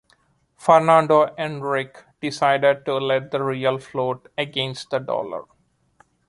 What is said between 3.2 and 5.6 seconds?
the Real float against the dollar.